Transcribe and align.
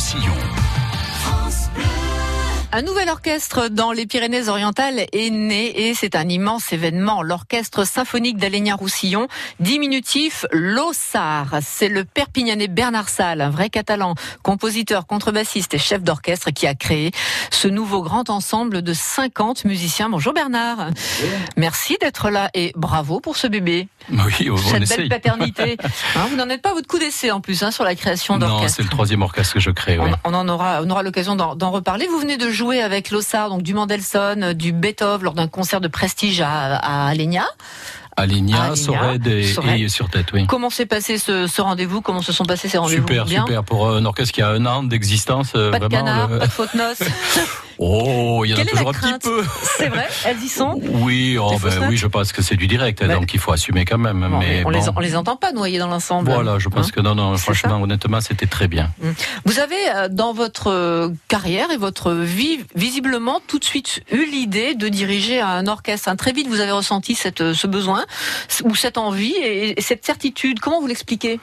Roussillon. 0.00 0.69
Un 2.72 2.82
nouvel 2.82 3.08
orchestre 3.08 3.66
dans 3.66 3.90
les 3.90 4.06
Pyrénées-Orientales 4.06 5.00
est 5.12 5.30
né 5.30 5.88
et 5.88 5.94
c'est 5.94 6.14
un 6.14 6.28
immense 6.28 6.72
événement. 6.72 7.20
L'orchestre 7.20 7.84
symphonique 7.84 8.36
d'Alénia-Roussillon, 8.36 9.26
diminutif 9.58 10.46
Lossard. 10.52 11.56
C'est 11.62 11.88
le 11.88 12.04
Perpignanais 12.04 12.68
Bernard 12.68 13.08
Salle, 13.08 13.40
un 13.40 13.50
vrai 13.50 13.70
catalan, 13.70 14.14
compositeur, 14.44 15.08
contrebassiste 15.08 15.74
et 15.74 15.78
chef 15.78 16.04
d'orchestre 16.04 16.52
qui 16.52 16.68
a 16.68 16.76
créé 16.76 17.10
ce 17.50 17.66
nouveau 17.66 18.02
grand 18.02 18.30
ensemble 18.30 18.82
de 18.82 18.92
50 18.92 19.64
musiciens. 19.64 20.08
Bonjour 20.08 20.32
Bernard. 20.32 20.90
Merci 21.56 21.96
d'être 22.00 22.30
là 22.30 22.50
et 22.54 22.72
bravo 22.76 23.18
pour 23.18 23.36
ce 23.36 23.48
bébé. 23.48 23.88
Oui, 24.12 24.48
on 24.48 24.56
Cette 24.56 24.82
essaye. 24.82 24.96
belle 24.98 25.08
paternité. 25.08 25.76
Hein, 26.16 26.26
vous 26.28 26.36
n'en 26.36 26.48
êtes 26.48 26.60
pas 26.62 26.70
à 26.70 26.74
votre 26.74 26.88
coup 26.88 26.98
d'essai 26.98 27.30
en 27.30 27.40
plus 27.40 27.62
hein, 27.62 27.70
sur 27.70 27.84
la 27.84 27.94
création 27.94 28.36
Non, 28.36 28.48
d'orchestre. 28.48 28.76
c'est 28.78 28.82
le 28.82 28.88
troisième 28.88 29.22
orchestre 29.22 29.54
que 29.54 29.60
je 29.60 29.70
crée, 29.70 29.98
oui. 29.98 30.10
On, 30.24 30.32
on 30.32 30.34
en 30.34 30.48
aura, 30.48 30.80
on 30.82 30.90
aura 30.90 31.02
l'occasion 31.02 31.36
d'en 31.36 31.54
d'en 31.54 31.70
reparler. 31.70 32.06
Vous 32.08 32.18
venez 32.18 32.36
de 32.36 32.50
jouer 32.60 32.82
avec 32.82 33.10
Lossard, 33.10 33.48
donc 33.48 33.62
du 33.62 33.72
Mendelssohn, 33.72 34.42
euh, 34.42 34.52
du 34.52 34.72
Beethoven 34.72 35.24
lors 35.24 35.32
d'un 35.34 35.48
concert 35.48 35.80
de 35.80 35.88
prestige 35.88 36.42
à, 36.42 36.76
à 36.76 37.06
Alenia. 37.08 37.46
Alenia, 38.18 38.56
Alenia, 38.64 38.76
Sorède 38.76 39.26
et, 39.28 39.44
Sorède. 39.44 39.80
et 39.80 39.88
sur 39.88 40.10
tête, 40.10 40.26
oui. 40.34 40.46
Comment 40.46 40.68
s'est 40.68 40.84
passé 40.84 41.16
ce, 41.16 41.46
ce 41.46 41.62
rendez-vous? 41.62 42.02
Comment 42.02 42.20
se 42.20 42.32
sont 42.32 42.44
passés 42.44 42.68
ces 42.68 42.76
rendez-vous? 42.76 43.06
Super, 43.08 43.24
Bien? 43.24 43.46
super. 43.46 43.64
Pour 43.64 43.88
un 43.88 44.04
orchestre 44.04 44.34
qui 44.34 44.42
a 44.42 44.48
un 44.50 44.66
an 44.66 44.82
d'existence, 44.82 45.52
euh, 45.56 45.70
Pas 45.70 45.78
de 45.78 45.86
canard, 45.88 46.28
le- 46.28 46.38
pas 46.38 46.46
de 46.46 46.50
faute 46.52 46.74
noce. 46.74 46.98
Oh, 47.82 48.42
il 48.44 48.50
y 48.50 48.54
en 48.54 48.58
a 48.60 48.64
toujours 48.66 48.88
un 48.90 48.92
petit 48.92 49.18
peu. 49.26 49.42
C'est 49.78 49.88
vrai, 49.88 50.06
elles 50.26 50.42
y 50.42 50.48
sont. 50.50 50.78
Oui, 50.82 51.38
oh, 51.40 51.56
ben, 51.62 51.88
oui, 51.88 51.96
je 51.96 52.06
pense 52.06 52.30
que 52.32 52.42
c'est 52.42 52.54
du 52.56 52.66
direct, 52.66 53.00
Ben- 53.02 53.18
donc 53.18 53.32
il 53.32 53.40
faut 53.40 53.52
assumer 53.52 53.86
quand 53.86 53.96
même. 53.96 54.20
Bon, 54.20 54.38
mais 54.38 54.60
on, 54.60 54.64
bon. 54.64 54.68
les, 54.70 54.88
on 54.94 55.00
les 55.00 55.16
entend 55.16 55.36
pas 55.36 55.52
noyés 55.52 55.78
dans 55.78 55.88
l'ensemble. 55.88 56.30
Voilà, 56.30 56.58
je 56.58 56.68
pense 56.68 56.88
Hein 56.88 56.90
que 56.94 57.00
non, 57.00 57.14
non, 57.14 57.34
franchement, 57.38 57.80
honnêtement, 57.80 58.20
c'était 58.20 58.46
très 58.46 58.68
bien. 58.68 58.90
Vous 59.46 59.58
avez 59.60 59.76
euh, 59.96 60.08
dans 60.10 60.34
votre 60.34 60.66
euh, 60.70 61.08
carrière 61.28 61.70
et 61.70 61.78
votre 61.78 62.12
vie 62.12 62.58
visiblement 62.74 63.40
tout 63.46 63.58
de 63.58 63.64
suite 63.64 64.02
eu 64.12 64.26
l'idée 64.26 64.74
de 64.74 64.88
diriger 64.88 65.40
un 65.40 65.66
orchestre. 65.66 66.08
Hein, 66.10 66.16
Très 66.16 66.32
vite, 66.32 66.48
vous 66.48 66.60
avez 66.60 66.72
ressenti 66.72 67.14
cette, 67.14 67.40
euh, 67.40 67.54
ce 67.54 67.66
besoin 67.66 68.04
ou 68.64 68.74
cette 68.74 68.98
envie 68.98 69.34
et 69.42 69.80
cette 69.80 70.04
certitude. 70.04 70.60
Comment 70.60 70.80
vous 70.82 70.86
l'expliquez? 70.86 71.40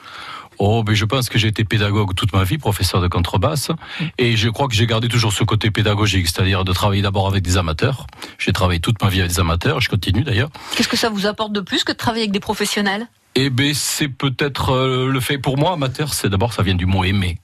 Oh, 0.58 0.82
mais 0.86 0.94
je 0.94 1.04
pense 1.04 1.28
que 1.28 1.38
j'ai 1.38 1.48
été 1.48 1.64
pédagogue 1.64 2.14
toute 2.14 2.32
ma 2.32 2.44
vie, 2.44 2.58
professeur 2.58 3.00
de 3.00 3.08
contrebasse, 3.08 3.70
et 4.18 4.36
je 4.36 4.48
crois 4.48 4.68
que 4.68 4.74
j'ai 4.74 4.86
gardé 4.86 5.08
toujours 5.08 5.32
ce 5.32 5.44
côté 5.44 5.70
pédagogique, 5.70 6.26
c'est-à-dire 6.28 6.64
de 6.64 6.72
travailler 6.72 7.02
d'abord 7.02 7.28
avec 7.28 7.42
des 7.42 7.56
amateurs. 7.56 8.06
J'ai 8.38 8.52
travaillé 8.52 8.80
toute 8.80 9.00
ma 9.02 9.08
vie 9.08 9.20
avec 9.20 9.32
des 9.32 9.40
amateurs, 9.40 9.80
je 9.80 9.88
continue 9.88 10.22
d'ailleurs. 10.22 10.50
Qu'est-ce 10.76 10.88
que 10.88 10.96
ça 10.96 11.10
vous 11.10 11.26
apporte 11.26 11.52
de 11.52 11.60
plus 11.60 11.84
que 11.84 11.92
de 11.92 11.96
travailler 11.96 12.22
avec 12.22 12.32
des 12.32 12.40
professionnels? 12.40 13.06
Eh 13.40 13.50
ben, 13.50 13.72
c'est 13.72 14.08
peut-être 14.08 14.70
euh, 14.70 15.12
le 15.12 15.20
fait 15.20 15.38
pour 15.38 15.58
moi, 15.58 15.74
amateur, 15.74 16.12
c'est 16.12 16.28
d'abord 16.28 16.52
ça 16.52 16.64
vient 16.64 16.74
du 16.74 16.86
mot 16.86 17.04
aimer. 17.04 17.38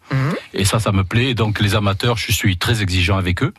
Et 0.54 0.64
ça, 0.64 0.78
ça 0.78 0.92
me 0.92 1.04
plaît. 1.04 1.30
Et 1.30 1.34
donc 1.34 1.60
les 1.60 1.74
amateurs, 1.74 2.16
je 2.16 2.32
suis 2.32 2.56
très 2.56 2.82
exigeant 2.82 3.16
avec 3.16 3.42
eux. 3.42 3.52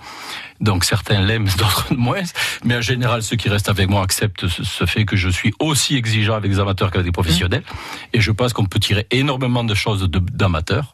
Donc 0.62 0.86
certains 0.86 1.22
l'aiment, 1.22 1.50
d'autres 1.58 1.94
moins. 1.94 2.24
Mais 2.64 2.78
en 2.78 2.82
général, 2.82 3.22
ceux 3.22 3.36
qui 3.36 3.50
restent 3.50 3.70
avec 3.70 3.90
moi 3.90 4.02
acceptent 4.02 4.48
ce, 4.48 4.86
fait 4.86 5.06
que 5.06 5.16
je 5.16 5.30
suis 5.30 5.54
aussi 5.60 5.96
exigeant 5.96 6.36
avec 6.36 6.52
les 6.52 6.60
amateurs 6.60 6.92
qu'avec 6.92 7.06
les 7.06 7.12
professionnels. 7.12 7.64
Et 8.14 8.22
je 8.22 8.32
pense 8.32 8.54
qu'on 8.54 8.66
peut 8.66 8.80
tirer 8.80 9.06
énormément 9.12 9.64
de 9.64 9.76
choses 9.76 10.10
d'amateurs. 10.10 10.94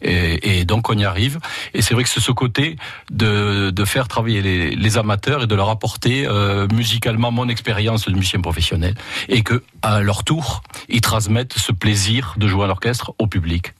Et, 0.00 0.60
et 0.60 0.64
donc 0.64 0.88
on 0.88 0.96
y 0.96 1.04
arrive. 1.04 1.38
Et 1.74 1.82
c'est 1.82 1.94
vrai 1.94 2.04
que 2.04 2.08
c'est 2.08 2.20
ce 2.20 2.32
côté 2.32 2.76
de, 3.10 3.70
de 3.70 3.84
faire 3.84 4.08
travailler 4.08 4.40
les, 4.40 4.74
les 4.74 4.98
amateurs 4.98 5.42
et 5.42 5.46
de 5.46 5.54
leur 5.54 5.68
apporter 5.68 6.26
euh, 6.26 6.66
musicalement 6.72 7.30
mon 7.30 7.48
expérience 7.48 8.06
de 8.06 8.14
musicien 8.14 8.40
professionnel. 8.40 8.94
Et 9.28 9.42
que 9.42 9.62
à 9.82 10.00
leur 10.00 10.24
tour, 10.24 10.62
ils 10.88 11.00
transmettent 11.00 11.58
ce 11.58 11.72
plaisir 11.72 12.34
de 12.38 12.48
jouer 12.48 12.64
à 12.64 12.66
l'orchestre 12.68 13.12
au 13.18 13.26
public. 13.26 13.74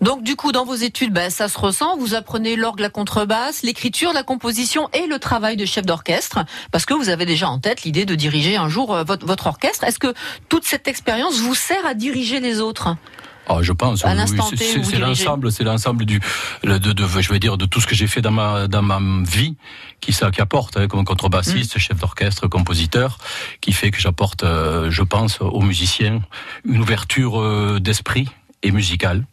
Donc 0.00 0.22
du 0.22 0.36
coup, 0.36 0.52
dans 0.52 0.64
vos 0.64 0.74
études, 0.74 1.12
ben, 1.12 1.30
ça 1.30 1.48
se 1.48 1.58
ressent. 1.58 1.96
Vous 1.98 2.14
apprenez 2.14 2.56
l'orgue, 2.56 2.80
la 2.80 2.88
contrebasse, 2.90 3.62
l'écriture, 3.62 4.12
la 4.12 4.22
composition 4.22 4.88
et 4.92 5.06
le 5.06 5.18
travail 5.18 5.56
de 5.56 5.66
chef 5.66 5.84
d'orchestre, 5.84 6.38
parce 6.72 6.86
que 6.86 6.94
vous 6.94 7.08
avez 7.10 7.26
déjà 7.26 7.48
en 7.48 7.58
tête 7.58 7.82
l'idée 7.82 8.06
de 8.06 8.14
diriger 8.14 8.56
un 8.56 8.68
jour 8.68 8.94
euh, 8.94 9.04
votre, 9.04 9.26
votre 9.26 9.46
orchestre. 9.46 9.84
Est-ce 9.84 9.98
que 9.98 10.14
toute 10.48 10.64
cette 10.64 10.88
expérience 10.88 11.38
vous 11.40 11.54
sert 11.54 11.84
à 11.86 11.94
diriger 11.94 12.40
les 12.40 12.60
autres? 12.60 12.96
Ah, 13.48 13.58
je 13.62 13.72
pense. 13.72 14.04
C'est- 14.56 14.98
l'ensemble, 14.98 15.50
c'est 15.50 15.64
l'ensemble 15.64 16.04
du, 16.04 16.20
de, 16.62 16.78
de, 16.78 17.20
je 17.20 17.32
vais 17.32 17.40
dire, 17.40 17.58
de 17.58 17.66
tout 17.66 17.80
ce 17.80 17.86
que 17.86 17.96
j'ai 17.96 18.06
fait 18.06 18.20
dans 18.22 18.30
ma 18.30 18.68
dans 18.68 18.82
ma 18.82 19.00
vie, 19.28 19.56
qui 20.00 20.12
ça 20.12 20.30
qui 20.30 20.40
apporte, 20.40 20.76
hein, 20.76 20.86
comme 20.86 21.04
contrebassiste, 21.04 21.76
chef 21.78 21.98
d'orchestre, 21.98 22.46
compositeur, 22.46 23.18
qui 23.60 23.72
fait 23.72 23.90
que 23.90 23.98
j'apporte, 24.00 24.44
euh, 24.44 24.90
je 24.90 25.02
pense, 25.02 25.40
aux 25.40 25.62
musiciens 25.62 26.20
une 26.64 26.80
ouverture 26.80 27.40
euh, 27.40 27.80
d'esprit 27.80 28.28
et 28.62 28.70
musicale. 28.70 29.24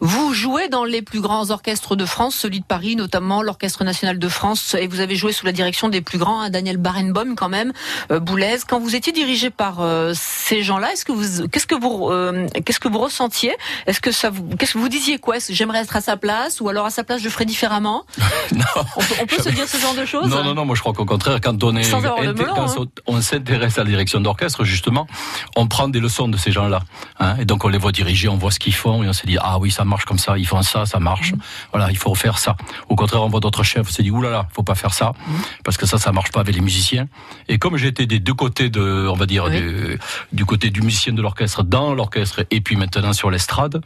Vous 0.00 0.34
jouez 0.34 0.68
dans 0.68 0.84
les 0.84 1.02
plus 1.02 1.20
grands 1.20 1.50
orchestres 1.50 1.96
de 1.96 2.04
France, 2.04 2.34
celui 2.34 2.60
de 2.60 2.64
Paris 2.64 2.96
notamment, 2.96 3.42
l'Orchestre 3.42 3.84
national 3.84 4.18
de 4.18 4.28
France, 4.28 4.74
et 4.78 4.86
vous 4.86 5.00
avez 5.00 5.16
joué 5.16 5.32
sous 5.32 5.46
la 5.46 5.52
direction 5.52 5.88
des 5.88 6.00
plus 6.00 6.18
grands, 6.18 6.40
hein, 6.40 6.50
Daniel 6.50 6.76
Barenboim 6.76 7.34
quand 7.34 7.48
même, 7.48 7.72
euh, 8.10 8.20
Boulez. 8.20 8.58
Quand 8.68 8.78
vous 8.78 8.94
étiez 8.94 9.12
dirigé 9.12 9.50
par 9.50 9.80
euh, 9.80 10.12
ces 10.14 10.62
gens-là, 10.62 10.92
est-ce 10.92 11.04
que 11.04 11.12
vous, 11.12 11.48
qu'est-ce 11.48 11.66
que 11.66 11.74
vous, 11.74 12.10
euh, 12.10 12.46
qu'est-ce 12.64 12.80
que 12.80 12.88
vous 12.88 12.98
ressentiez? 12.98 13.54
Est-ce 13.86 14.00
que 14.00 14.12
ça, 14.12 14.30
vous, 14.30 14.56
qu'est-ce 14.56 14.74
que 14.74 14.78
vous 14.78 14.88
disiez 14.88 15.18
quoi? 15.18 15.36
J'aimerais 15.48 15.80
être 15.80 15.96
à 15.96 16.00
sa 16.00 16.16
place, 16.16 16.60
ou 16.60 16.68
alors 16.68 16.86
à 16.86 16.90
sa 16.90 17.04
place 17.04 17.22
je 17.22 17.28
ferais 17.28 17.44
différemment? 17.44 18.04
non, 18.52 18.64
On 18.96 19.00
peut, 19.00 19.14
on 19.22 19.26
peut 19.26 19.42
se 19.42 19.48
dire 19.50 19.68
ce 19.68 19.78
genre 19.78 19.94
de 19.94 20.04
choses 20.04 20.28
non, 20.28 20.44
non, 20.44 20.54
non, 20.54 20.64
moi 20.64 20.74
je 20.74 20.80
crois 20.80 20.92
qu'au 20.92 21.04
contraire, 21.04 21.40
quand 21.40 21.62
on 21.62 21.76
est, 21.76 21.90
melon, 21.92 22.54
quand 22.54 22.80
hein. 22.80 22.86
on 23.06 23.20
s'intéresse 23.20 23.78
à 23.78 23.84
la 23.84 23.90
direction 23.90 24.20
d'orchestre, 24.20 24.64
justement, 24.64 25.06
on 25.56 25.66
prend 25.66 25.88
des 25.88 26.00
leçons 26.00 26.28
de 26.28 26.36
ces 26.36 26.52
gens-là. 26.52 26.80
Hein, 27.18 27.36
et 27.38 27.44
donc 27.44 27.64
on 27.64 27.68
les 27.68 27.78
voit 27.78 27.92
diriger, 27.92 28.28
on 28.28 28.36
voit 28.36 28.50
ce 28.50 28.58
qu'ils 28.58 28.74
font, 28.74 29.02
et 29.02 29.08
on 29.08 29.12
se 29.12 29.26
dit, 29.26 29.36
ah 29.40 29.53
oui, 29.58 29.70
ça 29.70 29.84
marche 29.84 30.04
comme 30.04 30.18
ça, 30.18 30.36
ils 30.38 30.46
font 30.46 30.62
ça, 30.62 30.86
ça 30.86 30.98
marche. 31.00 31.32
Mm. 31.32 31.38
Voilà, 31.72 31.90
il 31.90 31.96
faut 31.96 32.14
faire 32.14 32.38
ça. 32.38 32.56
Au 32.88 32.96
contraire, 32.96 33.22
on 33.22 33.28
voit 33.28 33.40
d'autres 33.40 33.62
chefs, 33.62 33.86
on 33.88 33.92
se 33.92 34.02
dit, 34.02 34.10
oulala, 34.10 34.46
faut 34.52 34.62
pas 34.62 34.74
faire 34.74 34.94
ça, 34.94 35.12
Mm. 35.26 35.32
parce 35.64 35.76
que 35.76 35.86
ça, 35.86 35.98
ça 35.98 36.12
marche 36.12 36.30
pas 36.32 36.40
avec 36.40 36.54
les 36.54 36.60
musiciens. 36.60 37.06
Et 37.48 37.58
comme 37.58 37.76
j'étais 37.76 38.06
des 38.06 38.18
deux 38.20 38.34
côtés 38.34 38.68
de, 38.70 39.06
on 39.10 39.14
va 39.16 39.26
dire, 39.26 39.44
Oui. 39.50 39.60
du, 39.60 39.98
du 40.32 40.44
côté 40.44 40.70
du 40.70 40.82
musicien 40.82 41.12
de 41.12 41.22
l'orchestre, 41.22 41.62
dans 41.62 41.94
l'orchestre, 41.94 42.44
et 42.50 42.60
puis 42.60 42.76
maintenant 42.76 43.12
sur 43.12 43.30
l'estrade, 43.30 43.80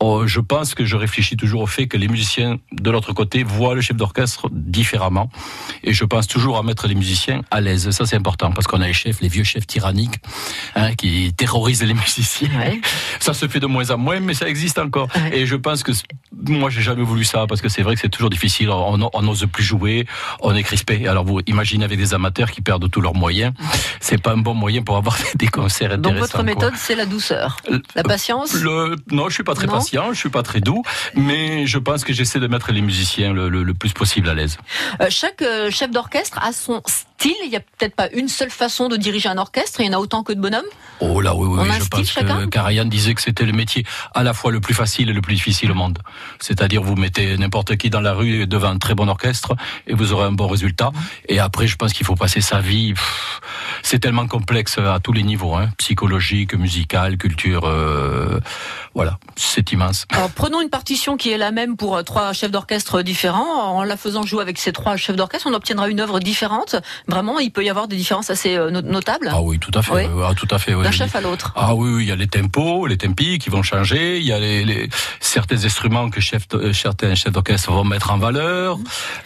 oh, 0.00 0.26
je 0.26 0.40
pense 0.40 0.74
que 0.74 0.84
je 0.84 0.96
réfléchis 0.96 1.36
toujours 1.36 1.62
au 1.62 1.66
fait 1.66 1.86
que 1.86 1.96
les 1.96 2.08
musiciens 2.08 2.58
de 2.72 2.90
l'autre 2.90 3.12
côté 3.12 3.42
voient 3.42 3.74
le 3.74 3.80
chef 3.80 3.96
d'orchestre 3.96 4.48
différemment. 4.52 5.30
Et 5.84 5.92
je 5.92 6.04
pense 6.04 6.26
toujours 6.26 6.58
à 6.58 6.62
mettre 6.62 6.86
les 6.86 6.94
musiciens 6.94 7.42
à 7.50 7.60
l'aise. 7.60 7.90
Ça, 7.90 8.06
c'est 8.06 8.16
important, 8.16 8.50
parce 8.52 8.66
qu'on 8.66 8.80
a 8.80 8.86
les 8.86 8.92
chefs, 8.92 9.20
les 9.20 9.28
vieux 9.28 9.44
chefs 9.44 9.66
tyranniques, 9.66 10.16
hein, 10.74 10.94
qui 10.94 11.32
terrorisent 11.34 11.82
les 11.82 11.94
musiciens. 11.94 12.48
Ouais. 12.58 12.80
Ça 13.20 13.34
se 13.34 13.48
fait 13.48 13.60
de 13.60 13.66
moins 13.66 13.90
en 13.90 13.98
moins, 13.98 14.20
mais 14.20 14.34
ça 14.34 14.48
existe 14.48 14.78
encore. 14.78 15.07
Ouais. 15.16 15.38
Et 15.38 15.46
je 15.46 15.56
pense 15.56 15.82
que 15.82 15.92
moi, 16.46 16.70
j'ai 16.70 16.82
jamais 16.82 17.02
voulu 17.02 17.24
ça, 17.24 17.46
parce 17.48 17.60
que 17.60 17.68
c'est 17.68 17.82
vrai 17.82 17.94
que 17.94 18.00
c'est 18.00 18.08
toujours 18.08 18.30
difficile. 18.30 18.70
On 18.70 19.22
n'ose 19.22 19.46
plus 19.52 19.62
jouer, 19.64 20.06
on 20.40 20.54
est 20.54 20.62
crispé. 20.62 21.06
Alors 21.08 21.24
vous 21.24 21.40
imaginez 21.46 21.84
avec 21.84 21.98
des 21.98 22.14
amateurs 22.14 22.50
qui 22.50 22.60
perdent 22.60 22.90
tous 22.90 23.00
leurs 23.00 23.14
moyens, 23.14 23.52
c'est 24.00 24.20
pas 24.20 24.32
un 24.32 24.36
bon 24.38 24.54
moyen 24.54 24.82
pour 24.82 24.96
avoir 24.96 25.16
des 25.34 25.48
concerts 25.48 25.90
Donc 25.98 26.12
intéressants. 26.12 26.20
votre 26.20 26.32
quoi. 26.34 26.42
méthode, 26.44 26.72
c'est 26.76 26.94
la 26.94 27.06
douceur, 27.06 27.56
la 27.94 28.02
patience. 28.02 28.54
Le, 28.54 28.96
non, 29.10 29.28
je 29.28 29.34
suis 29.34 29.44
pas 29.44 29.54
très 29.54 29.66
Non 29.66 29.74
patient, 29.74 30.12
je 30.12 30.18
suis 30.18 30.28
pas 30.30 30.42
très 30.42 30.60
doux, 30.60 30.82
mais 31.14 31.66
je 31.66 31.78
pense 31.78 32.04
que 32.04 32.12
j'essaie 32.12 32.40
de 32.40 32.46
mettre 32.46 32.72
les 32.72 32.80
musiciens 32.82 33.32
le, 33.32 33.48
le- 33.48 33.62
le 33.62 33.74
plus 33.74 33.92
possible 33.92 34.28
à 34.28 34.34
l'aise. 34.34 34.58
Euh, 35.00 35.06
chaque 35.10 35.42
euh, 35.42 35.70
chef 35.70 35.90
d'orchestre 35.90 36.38
a 36.42 36.52
son 36.52 36.80
style. 37.18 37.34
Il 37.44 37.50
y 37.50 37.56
a 37.56 37.60
peut-être 37.60 37.94
pas 37.94 38.08
une 38.12 38.28
seule 38.28 38.50
façon 38.50 38.88
de 38.88 38.96
diriger 38.96 39.28
un 39.28 39.38
orchestre. 39.38 39.80
Il 39.80 39.86
y 39.86 39.88
en 39.88 39.94
a 39.94 39.98
autant 39.98 40.22
que 40.22 40.32
de 40.32 40.40
bonhommes. 40.40 40.64
Oh 41.00 41.20
là, 41.20 41.34
oui, 41.34 41.46
oui, 41.46 41.60
oui, 41.62 41.76
je 41.80 41.88
pense 41.88 42.10
chacun 42.10 42.44
que 42.44 42.46
Karajan 42.46 42.84
disait 42.84 43.14
que 43.14 43.22
c'était 43.22 43.44
le 43.44 43.52
métier 43.52 43.84
à 44.14 44.22
la 44.22 44.32
fois 44.32 44.50
le 44.50 44.60
plus 44.60 44.74
facile 44.74 45.10
et 45.10 45.12
le 45.12 45.20
plus 45.20 45.34
difficile 45.34 45.70
au 45.70 45.74
monde. 45.74 45.98
C'est-à-dire, 46.40 46.82
vous 46.82 46.96
mettez 46.96 47.36
n'importe 47.38 47.76
qui 47.76 47.90
dans 47.90 48.00
la 48.00 48.14
rue 48.14 48.46
devant 48.46 48.70
un 48.70 48.78
très 48.78 48.94
bon 48.94 49.08
orchestre 49.08 49.54
et 49.86 49.94
vous 49.94 50.12
aurez 50.12 50.26
un 50.26 50.32
bon 50.32 50.48
résultat. 50.48 50.90
Et 51.28 51.38
après, 51.38 51.66
je 51.66 51.76
pense 51.76 51.92
qu'il 51.92 52.06
faut 52.06 52.16
passer 52.16 52.40
sa 52.40 52.60
vie. 52.60 52.94
C'est 53.82 54.00
tellement 54.00 54.26
complexe 54.26 54.78
à 54.78 54.98
tous 55.00 55.12
les 55.12 55.22
niveaux, 55.22 55.54
hein, 55.54 55.68
psychologique, 55.78 56.54
musical, 56.54 57.16
culture. 57.16 57.64
euh, 57.64 58.40
voilà, 58.94 59.18
c'est 59.36 59.70
immense. 59.72 60.06
Alors, 60.10 60.30
prenons 60.30 60.60
une 60.60 60.70
partition 60.70 61.16
qui 61.16 61.30
est 61.30 61.38
la 61.38 61.52
même 61.52 61.76
pour 61.76 61.96
euh, 61.96 62.02
trois 62.02 62.32
chefs 62.32 62.50
d'orchestre 62.50 63.02
différents. 63.02 63.76
En 63.76 63.84
la 63.84 63.96
faisant 63.96 64.24
jouer 64.24 64.42
avec 64.42 64.58
ces 64.58 64.72
trois 64.72 64.96
chefs 64.96 65.16
d'orchestre, 65.16 65.46
on 65.48 65.54
obtiendra 65.54 65.88
une 65.88 66.00
œuvre 66.00 66.18
différente. 66.18 66.74
Vraiment, 67.08 67.38
il 67.38 67.50
peut 67.50 67.64
y 67.64 67.70
avoir 67.70 67.88
des 67.88 67.96
différences 67.96 68.28
assez 68.28 68.54
euh, 68.56 68.70
no- 68.70 68.82
notables 68.82 69.30
Ah 69.32 69.40
oui, 69.40 69.58
tout 69.58 69.70
à 69.74 69.80
fait. 69.82 69.92
Oui. 69.94 70.22
Ah, 70.24 70.32
tout 70.36 70.46
à 70.50 70.58
fait. 70.58 70.74
oui, 70.74 70.84
d'un 70.84 70.90
chef 70.90 71.16
à 71.16 71.20
l'autre. 71.22 71.52
Ah 71.56 71.74
oui, 71.74 71.90
oui, 71.90 72.04
il 72.04 72.08
y 72.08 72.12
a 72.12 72.16
les 72.16 72.26
tempos, 72.28 72.86
les 72.86 72.98
tempi 72.98 73.38
qui 73.38 73.48
vont 73.48 73.62
changer. 73.62 74.18
Il 74.18 74.24
y 74.26 74.32
a 74.32 74.38
les, 74.38 74.64
les- 74.64 74.88
certains 75.20 75.64
instruments 75.64 76.10
que 76.10 76.20
chef, 76.20 76.42
euh, 76.52 76.72
certains 76.74 77.14
chefs 77.14 77.32
d'orchestre 77.32 77.72
vont 77.72 77.84
mettre 77.84 78.10
en 78.12 78.18
valeur. 78.18 78.78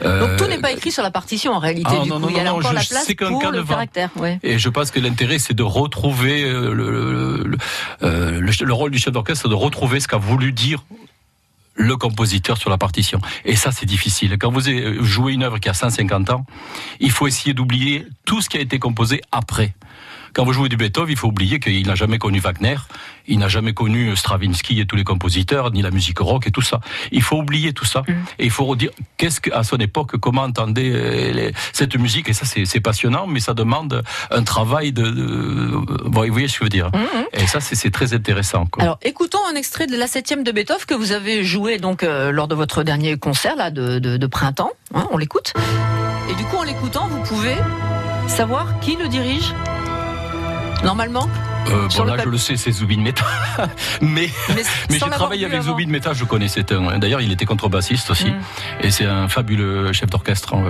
Euh, 0.04 0.20
Donc 0.20 0.36
tout 0.38 0.46
n'est 0.46 0.60
pas 0.60 0.70
écrit 0.72 0.92
sur 0.92 1.02
la 1.02 1.10
partition 1.10 1.52
en 1.52 1.58
réalité. 1.58 1.90
ah, 1.92 2.02
du 2.04 2.08
non, 2.08 2.16
coup, 2.16 2.22
non, 2.22 2.28
il 2.30 2.36
y 2.36 2.40
a 2.40 2.44
non, 2.44 2.50
encore 2.52 2.70
je 2.70 2.76
la 2.76 2.82
place 2.84 3.04
sais 3.04 3.14
pour 3.16 3.50
le 3.50 3.64
caractère. 3.64 4.10
Ouais. 4.16 4.38
Et 4.44 4.58
je 4.58 4.68
pense 4.68 4.90
que 4.92 5.00
l'intérêt, 5.00 5.38
c'est 5.40 5.54
de 5.54 5.62
retrouver 5.64 6.42
le, 6.52 6.72
le, 6.74 6.90
le- 6.90 7.56
le- 8.00 8.64
le 8.64 8.72
rôle 8.72 8.90
du 8.92 8.98
chef 8.98 9.12
d'orchestre, 9.12 9.48
de 9.48 9.54
retrouver 9.54 9.98
ce 10.00 10.06
qu'a 10.06 10.18
voulu 10.18 10.52
dire 10.52 10.84
le 11.74 11.96
compositeur 11.96 12.58
sur 12.58 12.70
la 12.70 12.78
partition. 12.78 13.20
Et 13.44 13.56
ça, 13.56 13.72
c'est 13.72 13.86
difficile. 13.86 14.36
Quand 14.38 14.50
vous 14.50 14.62
joué 15.02 15.32
une 15.32 15.42
œuvre 15.42 15.58
qui 15.58 15.68
a 15.68 15.74
150 15.74 16.30
ans, 16.30 16.46
il 17.00 17.10
faut 17.10 17.26
essayer 17.26 17.54
d'oublier 17.54 18.06
tout 18.24 18.40
ce 18.40 18.48
qui 18.48 18.58
a 18.58 18.60
été 18.60 18.78
composé 18.78 19.20
après. 19.32 19.74
Quand 20.32 20.44
vous 20.44 20.52
jouez 20.52 20.68
du 20.68 20.76
Beethoven, 20.76 21.10
il 21.10 21.16
faut 21.16 21.28
oublier 21.28 21.60
qu'il 21.60 21.86
n'a 21.86 21.94
jamais 21.94 22.18
connu 22.18 22.40
Wagner, 22.40 22.76
il 23.26 23.38
n'a 23.38 23.48
jamais 23.48 23.72
connu 23.72 24.16
Stravinsky 24.16 24.80
et 24.80 24.86
tous 24.86 24.96
les 24.96 25.04
compositeurs, 25.04 25.70
ni 25.70 25.82
la 25.82 25.90
musique 25.90 26.18
rock 26.18 26.46
et 26.46 26.50
tout 26.50 26.62
ça. 26.62 26.80
Il 27.10 27.22
faut 27.22 27.36
oublier 27.36 27.72
tout 27.72 27.84
ça. 27.84 28.00
Mm. 28.00 28.12
Et 28.38 28.44
il 28.44 28.50
faut 28.50 28.64
redire, 28.64 28.90
qu'est-ce 29.16 29.40
qu'à 29.40 29.62
son 29.62 29.76
époque, 29.76 30.16
comment 30.18 30.42
entendait 30.42 30.90
euh, 30.92 31.50
cette 31.72 31.96
musique, 31.96 32.28
et 32.28 32.32
ça 32.32 32.46
c'est 32.46 32.80
passionnant, 32.80 33.26
mais 33.26 33.40
ça 33.40 33.54
demande 33.54 34.02
un 34.30 34.42
travail 34.42 34.92
de... 34.92 35.02
vous 35.02 36.10
voyez 36.12 36.48
ce 36.48 36.54
que 36.54 36.58
je 36.58 36.64
veux 36.64 36.68
dire. 36.70 36.88
Mm, 36.88 36.98
mm. 36.98 37.24
Et 37.34 37.46
ça 37.46 37.60
c'est 37.60 37.90
très 37.90 38.14
intéressant. 38.14 38.66
Alors 38.78 38.98
écoutons 39.02 39.38
un 39.50 39.54
extrait 39.54 39.86
de 39.86 39.96
la 39.96 40.06
septième 40.06 40.44
de 40.44 40.52
Beethoven 40.52 40.84
que 40.86 40.94
vous 40.94 41.12
avez 41.12 41.44
joué 41.44 41.78
donc 41.78 42.02
euh, 42.02 42.30
lors 42.32 42.48
de 42.48 42.54
votre 42.54 42.82
dernier 42.82 43.16
concert 43.18 43.56
là 43.56 43.70
de, 43.70 44.26
printemps. 44.26 44.70
Hein, 44.94 45.06
on 45.10 45.18
l'écoute. 45.18 45.52
Et 46.30 46.34
du 46.34 46.44
coup 46.44 46.56
en 46.56 46.62
l'écoutant, 46.62 47.06
vous 47.08 47.22
pouvez 47.22 47.56
savoir 48.28 48.80
qui 48.80 48.96
le 48.96 49.08
dirige 49.08 49.52
Normalement 50.84 51.28
euh, 51.70 51.88
bon 51.96 52.04
là 52.04 52.16
je 52.22 52.28
le 52.28 52.38
sais, 52.38 52.56
c'est 52.56 52.72
Zubin 52.72 53.00
Mehta. 53.00 53.24
mais 54.00 54.28
mais, 54.48 54.62
j'ai 54.90 54.98
travaillé 54.98 55.46
avec 55.46 55.62
Zubin 55.62 55.86
Mehta, 55.86 56.12
je 56.12 56.24
connaissais. 56.24 56.64
D'ailleurs, 56.64 57.20
il 57.20 57.30
était 57.30 57.44
contrebassiste 57.44 58.10
aussi. 58.10 58.30
Mm. 58.30 58.40
Et 58.80 58.90
c'est 58.90 59.06
un 59.06 59.28
fabuleux 59.28 59.92
chef 59.92 60.10
d'orchestre. 60.10 60.54
Hein, 60.54 60.64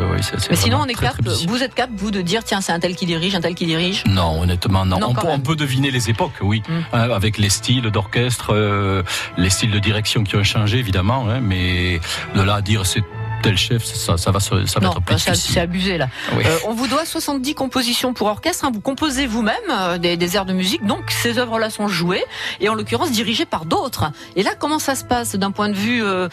mais 0.51 0.57
sinon, 0.57 0.81
on 0.83 0.87
est 0.87 0.95
cap, 0.95 1.17
vous 1.47 1.63
êtes 1.63 1.75
cap, 1.75 1.91
vous, 1.97 2.11
de 2.11 2.21
dire 2.21 2.45
tiens, 2.45 2.61
c'est 2.61 2.73
un 2.73 2.79
tel 2.79 2.95
qui 2.95 3.07
dirige, 3.07 3.35
un 3.35 3.41
tel 3.41 3.55
qui 3.55 3.67
dirige 3.67 4.05
Non, 4.07 4.43
honnêtement, 4.43 4.85
non. 4.85 4.99
on, 5.03 5.41
peut, 5.41 5.57
deviner 5.57 5.91
les 5.91 6.11
époques, 6.11 6.37
oui. 6.43 6.63
Mm. 6.69 6.73
Hein, 6.93 7.11
avec 7.11 7.39
les 7.39 7.51
styles 7.51 7.91
d'orchestre, 7.91 8.53
euh, 8.53 9.03
les 9.39 9.51
styles 9.51 9.71
de 9.71 9.79
direction 9.79 10.25
qui 10.25 10.37
ont 10.37 10.45
changé, 10.45 10.79
évidemment. 10.79 11.27
Hein, 11.29 11.41
mais 11.41 12.01
de 12.35 12.43
là 12.43 12.57
à 12.57 12.63
dire 12.63 12.85
c'est 12.85 13.03
tel 13.43 13.59
chef, 13.59 13.85
ça, 13.85 14.17
ça 14.17 14.31
va, 14.31 14.41
ça 14.41 14.55
va 14.55 14.63
être 14.63 15.03
plus 15.03 15.19
C'est 15.19 15.61
abusé 15.61 15.99
là. 15.99 16.09
Euh, 16.33 16.59
on 16.67 16.75
vous 16.75 16.87
doit 16.87 17.05
70 17.05 17.55
compositions 17.55 18.15
pour 18.15 18.29
orchestre. 18.29 18.65
Hein. 18.65 18.71
vous 18.73 18.81
composez 18.81 19.27
vous-même 19.27 19.55
euh, 19.71 19.99
des, 19.99 20.17
des, 20.17 20.37
airs 20.37 20.45
de 20.45 20.53
musique, 20.53 20.87
donc 20.87 21.11
ces 21.11 21.39
œuvres-là 21.39 21.69
sont 21.69 21.89
jouées 21.89 22.25
et 22.61 22.69
en 22.69 22.75
l'occurrence 22.75 23.11
dirigées 23.11 23.45
par 23.45 23.65
d'autres. 23.65 24.11
Et 24.37 24.43
là, 24.43 24.53
comment 24.59 24.79
ça 24.79 24.95
se 24.95 25.05
passe 25.05 25.35
d'un 25.35 25.51
point 25.51 25.69
de 25.69 25.75
vue 25.75 26.03
euh, 26.05 26.29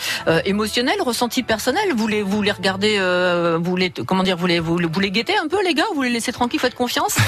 émotionnel, 0.45 0.95
ressenti 1.01 1.44
personnel? 1.44 1.89
Vous 1.95 2.07
les, 2.07 2.21
vous 2.21 2.41
les 2.41 2.51
regardez, 2.51 3.00
vous 3.59 3.75
les, 3.75 3.89
comment 3.89 4.23
dire, 4.23 4.38
vous 4.38 4.47
les, 4.47 4.59
vous, 4.59 4.77
vous 4.77 5.00
les 5.00 5.12
guettez 5.12 5.38
un 5.38 5.47
peu 5.47 5.63
les 5.63 5.73
gars? 5.73 5.85
Vous 5.95 6.03
les 6.03 6.12
laissez 6.12 6.31
tranquilles, 6.31 6.59
faites 6.59 6.75
confiance? 6.75 7.17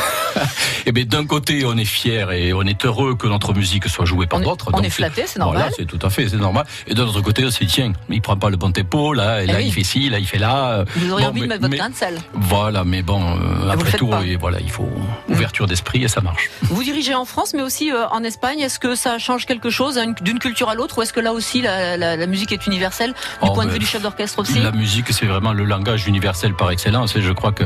Eh 0.88 0.92
bien, 0.92 1.06
d'un 1.06 1.26
côté, 1.26 1.64
on 1.64 1.78
est 1.78 1.86
fier 1.86 2.32
et 2.32 2.54
on 2.54 2.64
est 2.64 2.86
heureux 2.86 3.16
que 3.16 3.28
notre 3.28 3.54
musique 3.54 3.88
soit 3.88 4.06
jouée 4.06 4.26
par 4.26 4.40
d'autres. 4.40 4.72
On 4.74 4.82
est 4.82 4.90
flatté, 4.90 5.26
c'est 5.28 5.38
normal. 5.38 5.62
Voilà, 5.62 5.76
c'est 5.78 5.86
tout 5.86 6.00
à 6.02 6.10
fait, 6.10 6.28
c'est 6.28 6.38
normal. 6.38 6.66
Et 6.88 6.96
d'un 6.96 7.04
autre 7.04 7.22
côté, 7.22 7.46
on 7.46 7.52
se 7.52 7.60
dit 7.60 7.68
tiens, 7.68 7.94
il 8.10 8.20
prend 8.20 8.36
pas 8.36 8.50
le 8.50 8.58
bon 8.58 8.72
tempo 8.72 9.14
là, 9.14 9.44
et 9.44 9.46
là, 9.46 9.62
eh 9.62 9.71
il 9.72 9.74
fait 9.74 9.84
ci, 9.84 10.10
là, 10.10 10.20
il 10.20 10.28
fait 10.28 10.38
là. 10.38 10.84
Vous 10.96 11.12
auriez 11.14 11.26
envie 11.26 11.42
de 11.42 11.48
mettre 11.48 11.62
votre 11.62 11.76
grain 11.76 11.90
de 11.90 11.96
sel. 11.96 12.20
Voilà, 12.34 12.84
mais 12.84 13.02
bon, 13.02 13.22
euh, 13.22 13.70
après 13.70 13.98
tout, 13.98 14.12
et 14.26 14.36
voilà, 14.36 14.60
il 14.60 14.70
faut 14.70 14.90
mm. 15.30 15.34
ouverture 15.34 15.68
d'esprit 15.68 16.04
et 16.04 16.08
ça 16.08 16.22
marche. 16.22 16.50
Vous 16.64 16.84
dirigez 16.84 17.16
en 17.16 17.26
France, 17.26 17.54
mais 17.54 17.62
aussi 17.62 17.92
euh, 17.92 18.08
en 18.10 18.24
Espagne. 18.24 18.60
Est-ce 18.60 18.80
que 18.80 18.96
ça 18.96 19.18
change 19.18 19.46
quelque 19.46 19.70
chose 19.70 20.00
d'une 20.22 20.40
culture 20.40 20.70
à 20.70 20.76
l'autre, 20.76 20.98
ou 20.98 21.02
est-ce 21.02 21.14
que 21.14 21.20
là 21.20 21.32
aussi 21.32 21.62
la, 21.62 22.28
musique 22.28 22.52
est 22.52 22.68
universelle 22.68 23.12
du 23.42 23.50
oh, 23.50 23.54
point 23.54 23.66
de 23.66 23.72
vue 23.72 23.80
du 23.80 23.86
chef 23.86 24.02
d'orchestre 24.02 24.40
aussi 24.40 24.60
La 24.60 24.72
musique, 24.72 25.12
c'est 25.12 25.26
vraiment 25.26 25.54
le 25.54 25.64
langage 25.64 26.08
universel 26.08 26.54
par 26.54 26.70
excellence. 26.72 27.16
Et 27.16 27.22
je 27.22 27.32
crois 27.32 27.52
que 27.52 27.64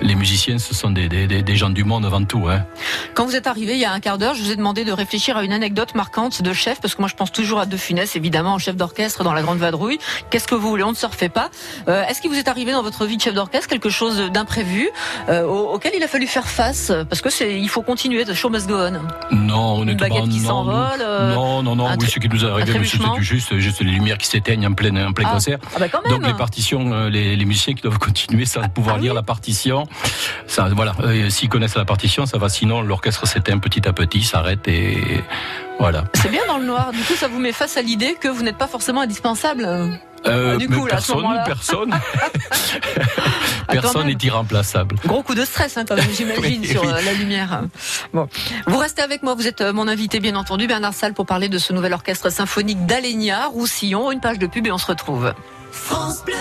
les 0.00 0.14
musiciens, 0.14 0.58
ce 0.58 0.74
sont 0.74 0.90
des, 0.90 1.08
des, 1.08 1.26
des 1.26 1.56
gens 1.56 1.70
du 1.70 1.84
monde 1.84 2.04
avant 2.04 2.24
tout. 2.24 2.46
Hein. 2.48 2.64
Quand 3.14 3.26
vous 3.26 3.36
êtes 3.36 3.46
arrivé 3.46 3.74
il 3.74 3.80
y 3.80 3.84
a 3.84 3.92
un 3.92 4.00
quart 4.00 4.18
d'heure, 4.18 4.34
je 4.34 4.42
vous 4.42 4.50
ai 4.50 4.56
demandé 4.56 4.84
de 4.84 4.92
réfléchir 4.92 5.36
à 5.36 5.44
une 5.44 5.52
anecdote 5.52 5.94
marquante 5.94 6.42
de 6.42 6.52
chef, 6.52 6.80
parce 6.80 6.94
que 6.94 7.02
moi 7.02 7.08
je 7.08 7.14
pense 7.14 7.32
toujours 7.32 7.60
à 7.60 7.66
De 7.66 7.76
Funès, 7.76 8.16
évidemment, 8.16 8.58
chef 8.58 8.76
d'orchestre 8.76 9.22
dans 9.22 9.32
La 9.32 9.42
Grande 9.42 9.58
Vadrouille. 9.58 9.98
Qu'est-ce 10.30 10.48
que 10.48 10.54
vous 10.54 10.68
voulez? 10.68 10.82
On 10.82 10.90
ne 10.90 10.96
se 10.96 11.06
refait 11.06 11.28
pas. 11.28 11.43
Euh, 11.88 12.04
est-ce 12.04 12.20
qu'il 12.20 12.30
vous 12.30 12.38
est 12.38 12.48
arrivé 12.48 12.72
dans 12.72 12.82
votre 12.82 13.06
vie 13.06 13.16
de 13.16 13.22
chef 13.22 13.34
d'orchestre 13.34 13.68
quelque 13.68 13.90
chose 13.90 14.30
d'imprévu 14.30 14.88
euh, 15.28 15.44
auquel 15.44 15.92
il 15.96 16.02
a 16.02 16.08
fallu 16.08 16.26
faire 16.26 16.48
face 16.48 16.92
Parce 17.08 17.20
que 17.20 17.30
c'est, 17.30 17.60
il 17.60 17.68
faut 17.68 17.82
continuer, 17.82 18.24
the 18.24 18.34
show 18.34 18.50
must 18.50 18.66
go 18.66 18.76
on. 18.76 19.34
Non, 19.34 19.80
honnêtement, 19.80 20.06
Une 20.06 20.12
baguette 20.12 20.28
qui 20.28 20.40
s'envole. 20.40 21.00
Euh, 21.00 21.34
non, 21.34 21.62
non, 21.62 21.76
non. 21.76 21.88
Oui, 21.98 22.08
ce 22.08 22.18
qui 22.18 22.28
nous 22.28 22.44
est 22.44 22.48
arrivé, 22.48 22.84
c'était 22.84 23.20
juste, 23.20 23.56
juste 23.56 23.80
les 23.80 23.90
lumières 23.90 24.18
qui 24.18 24.26
s'éteignent 24.26 24.66
en 24.66 24.74
plein, 24.74 25.06
en 25.06 25.12
plein 25.12 25.28
ah. 25.28 25.32
concert. 25.32 25.58
Ah 25.74 25.78
bah 25.78 25.88
quand 25.88 26.02
même. 26.02 26.12
Donc 26.12 26.26
les 26.26 26.34
partitions, 26.34 27.08
les, 27.08 27.36
les, 27.36 27.44
musiciens 27.44 27.74
qui 27.74 27.82
doivent 27.82 27.98
continuer 28.04 28.44
sans 28.44 28.68
pouvoir 28.68 28.96
ah 28.98 29.00
lire 29.00 29.14
la 29.14 29.22
partition. 29.22 29.86
Ça, 30.46 30.68
voilà. 30.74 30.94
S'ils 31.28 31.48
connaissent 31.48 31.76
la 31.76 31.84
partition, 31.84 32.26
ça 32.26 32.38
va. 32.38 32.48
Sinon, 32.48 32.82
l'orchestre 32.82 33.26
s'éteint 33.26 33.58
petit 33.58 33.86
à 33.88 33.92
petit, 33.92 34.22
s'arrête 34.22 34.66
et 34.68 35.22
voilà. 35.78 36.04
C'est 36.14 36.30
bien 36.30 36.46
dans 36.46 36.58
le 36.58 36.64
noir. 36.64 36.92
Du 36.92 37.02
coup, 37.02 37.14
ça 37.14 37.28
vous 37.28 37.38
met 37.38 37.52
face 37.52 37.76
à 37.76 37.82
l'idée 37.82 38.16
que 38.18 38.28
vous 38.28 38.42
n'êtes 38.42 38.56
pas 38.58 38.66
forcément 38.66 39.00
indispensable. 39.00 39.68
Euh, 40.26 40.56
du 40.56 40.68
coup, 40.68 40.86
personne, 40.86 41.26
personne, 41.44 41.90
personne 43.68 44.06
n'est 44.06 44.16
irremplaçable. 44.22 44.96
Gros 45.04 45.22
coup 45.22 45.34
de 45.34 45.44
stress, 45.44 45.76
hein, 45.76 45.84
j'imagine, 46.16 46.64
sur 46.64 46.82
euh, 46.82 47.00
la 47.04 47.12
lumière. 47.12 47.62
Bon, 48.12 48.28
vous 48.66 48.78
restez 48.78 49.02
avec 49.02 49.22
moi. 49.22 49.34
Vous 49.34 49.46
êtes 49.46 49.60
euh, 49.60 49.72
mon 49.72 49.86
invité, 49.86 50.20
bien 50.20 50.36
entendu, 50.36 50.66
Bernard 50.66 50.94
Salle, 50.94 51.12
pour 51.12 51.26
parler 51.26 51.48
de 51.48 51.58
ce 51.58 51.72
nouvel 51.72 51.92
orchestre 51.92 52.30
symphonique 52.30 52.86
d'Alenia, 52.86 53.46
Roussillon. 53.46 54.10
Une 54.12 54.20
page 54.20 54.38
de 54.38 54.46
pub 54.46 54.66
et 54.66 54.72
on 54.72 54.78
se 54.78 54.86
retrouve. 54.86 55.34
France 55.70 56.24
Bleu. 56.24 56.34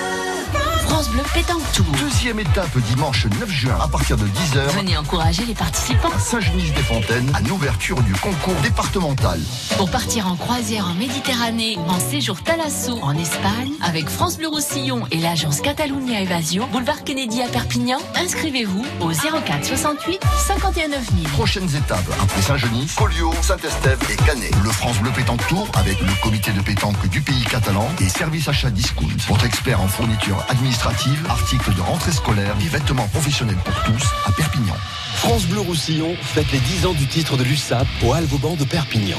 France 1.04 1.16
Bleu 1.16 1.24
Pétanque 1.34 1.64
Deuxième 2.00 2.40
étape 2.40 2.78
dimanche 2.78 3.26
9 3.26 3.50
juin 3.50 3.78
à 3.82 3.88
partir 3.90 4.16
de 4.16 4.26
10h. 4.26 4.78
Venez 4.78 4.96
encourager 4.96 5.44
les 5.44 5.54
participants. 5.54 6.10
À 6.16 6.20
Saint-Genis-des-Fontaines, 6.20 7.30
à 7.36 7.42
l'ouverture 7.42 8.02
du 8.04 8.14
concours 8.14 8.56
départemental. 8.62 9.40
Pour 9.78 9.92
partir 9.92 10.28
en 10.28 10.36
croisière 10.36 10.88
en 10.88 10.94
Méditerranée 10.94 11.78
en 11.90 12.00
séjour 12.00 12.42
Talasso 12.42 13.00
en 13.02 13.18
Espagne 13.18 13.74
avec 13.82 14.08
France 14.08 14.38
Bleu 14.38 14.48
Roussillon 14.48 15.06
et 15.12 15.18
l'agence 15.18 15.60
Catalunya 15.60 16.22
Evasio, 16.22 16.68
boulevard 16.68 17.04
Kennedy 17.04 17.42
à 17.42 17.48
Perpignan, 17.48 18.00
inscrivez-vous 18.16 18.86
au 19.02 19.10
04 19.10 19.66
68 19.66 20.22
51 20.48 20.88
9000. 20.88 21.28
Prochaines 21.30 21.76
étapes 21.76 22.00
après 22.22 22.42
Saint-Genis, 22.42 22.92
Collioure, 22.96 23.36
Saint-Estève 23.44 24.00
et 24.10 24.16
Canet. 24.26 24.52
Le 24.64 24.72
France 24.72 25.00
Bleu 25.00 25.12
Pétanque 25.12 25.46
Tour 25.48 25.68
avec 25.74 26.00
le 26.00 26.22
comité 26.22 26.52
de 26.52 26.62
pétanque 26.62 27.10
du 27.10 27.20
pays 27.20 27.44
catalan 27.44 27.90
et 28.00 28.08
service 28.08 28.48
achat 28.48 28.70
discount. 28.70 29.08
Votre 29.28 29.46
expert 29.46 29.82
en 29.82 29.88
fourniture 29.88 30.46
administrative, 30.50 30.93
articles 31.28 31.74
de 31.74 31.82
rentrée 31.82 32.12
scolaire 32.12 32.56
et 32.62 32.68
vêtements 32.68 33.08
professionnels 33.08 33.58
pour 33.64 33.74
tous 33.84 34.04
à 34.28 34.32
Perpignan. 34.32 34.76
France 35.16 35.46
Bleu 35.46 35.62
Roussillon 35.62 36.16
fête 36.22 36.52
les 36.52 36.60
10 36.60 36.86
ans 36.86 36.94
du 36.94 37.08
titre 37.08 37.36
de 37.36 37.44
l'USAP 37.44 37.88
au 38.04 38.14
Alvauban 38.14 38.56
de 38.56 38.64
Perpignan. 38.64 39.18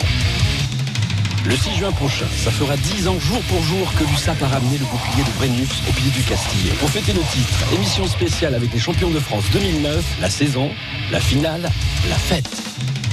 Le 1.45 1.57
6 1.57 1.77
juin 1.77 1.93
prochain, 1.93 2.27
ça 2.37 2.51
fera 2.51 2.77
10 2.77 3.09
ans 3.09 3.19
jour 3.19 3.41
pour 3.49 3.63
jour 3.63 3.93
que 3.99 4.05
l'USAP 4.05 4.41
a 4.43 4.49
ramené 4.49 4.79
le 4.79 4.85
bouclier 4.85 5.25
de 5.25 5.31
Brennus 5.37 5.69
au 5.89 5.93
pied 5.93 6.11
du 6.11 6.23
Castillet. 6.23 6.73
Pour 6.79 6.91
fêter 6.91 7.13
nos 7.13 7.23
titres, 7.23 7.73
émission 7.75 8.07
spéciale 8.07 8.55
avec 8.55 8.73
les 8.73 8.81
champions 8.81 9.11
de 9.11 9.19
France 9.19 9.45
2009, 9.53 10.05
la 10.21 10.31
saison, 10.31 10.71
la 11.11 11.21
finale, 11.21 11.69
la 12.09 12.17
fête. 12.17 12.51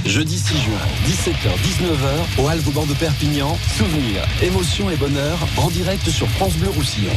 Jeudi 0.06 0.38
6 0.38 0.54
juin, 0.62 0.80
17h, 1.08 1.50
19h, 1.64 2.44
au 2.44 2.48
Alvauban 2.48 2.86
de 2.86 2.94
Perpignan, 2.94 3.58
souvenirs, 3.78 4.24
émotions 4.42 4.90
et 4.90 4.96
bonheur 4.96 5.38
en 5.58 5.70
direct 5.70 6.10
sur 6.10 6.28
France 6.30 6.54
Bleu 6.54 6.70
Roussillon. 6.70 7.14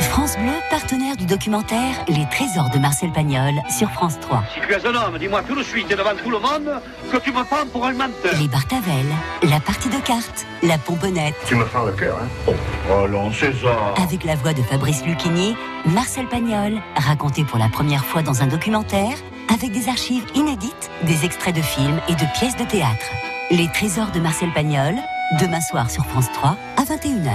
France 0.00 0.36
Bleu, 0.36 0.52
partenaire 0.70 1.16
du 1.16 1.26
documentaire 1.26 2.04
Les 2.08 2.26
Trésors 2.30 2.70
de 2.70 2.78
Marcel 2.78 3.12
Pagnol 3.12 3.52
sur 3.68 3.90
France 3.90 4.18
3. 4.20 4.42
Si 4.54 4.60
tu 4.60 4.72
es 4.72 4.86
un 4.86 4.94
homme, 4.94 5.18
dis-moi 5.18 5.42
tout 5.42 5.54
de 5.54 5.62
suite 5.62 5.90
et 5.90 5.94
devant 5.96 6.14
tout 6.22 6.30
le 6.30 6.38
monde 6.38 6.80
que 7.10 7.16
tu 7.18 7.30
me 7.32 7.44
prends 7.44 7.66
pour 7.72 7.86
un 7.86 7.92
menteur. 7.92 8.34
Les 8.40 8.48
Bartavel, 8.48 9.06
la 9.42 9.60
partie 9.60 9.88
de 9.88 9.98
cartes, 9.98 10.46
la 10.62 10.78
pomponnette. 10.78 11.34
Tu 11.46 11.54
me 11.54 11.64
fais 11.64 11.78
le 11.86 11.92
cœur, 11.92 12.18
hein 12.22 12.28
Oh, 12.48 12.52
oh 12.90 13.30
c'est 13.32 13.54
ça. 13.54 13.94
Avec 14.02 14.24
la 14.24 14.34
voix 14.36 14.52
de 14.52 14.62
Fabrice 14.62 15.04
Lucchini, 15.04 15.56
Marcel 15.86 16.26
Pagnol, 16.28 16.80
raconté 16.96 17.44
pour 17.44 17.58
la 17.58 17.68
première 17.68 18.04
fois 18.04 18.22
dans 18.22 18.42
un 18.42 18.46
documentaire, 18.46 19.16
avec 19.52 19.72
des 19.72 19.88
archives 19.88 20.24
inédites, 20.34 20.90
des 21.02 21.24
extraits 21.24 21.54
de 21.54 21.62
films 21.62 22.00
et 22.08 22.14
de 22.14 22.38
pièces 22.38 22.56
de 22.56 22.64
théâtre. 22.64 23.06
Les 23.50 23.68
Trésors 23.68 24.10
de 24.10 24.20
Marcel 24.20 24.50
Pagnol, 24.52 24.94
demain 25.40 25.60
soir 25.60 25.90
sur 25.90 26.04
France 26.06 26.30
3 26.32 26.56
à 26.76 26.82
21h. 26.82 27.30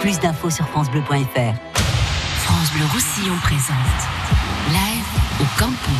Plus 0.00 0.20
d'infos 0.20 0.50
sur 0.50 0.66
francebleu.fr. 0.68 1.75
France 2.66 2.78
Bleu 2.78 2.86
Roussillon 2.86 3.36
présente 3.42 3.76
Live 4.70 5.04
au 5.40 5.44
Campo. 5.58 5.90